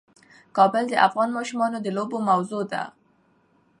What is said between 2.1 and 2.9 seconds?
موضوع ده.